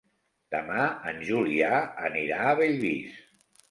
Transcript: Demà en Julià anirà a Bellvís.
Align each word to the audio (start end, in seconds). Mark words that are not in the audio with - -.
Demà 0.55 0.85
en 1.13 1.21
Julià 1.29 1.71
anirà 2.11 2.43
a 2.51 2.61
Bellvís. 2.65 3.27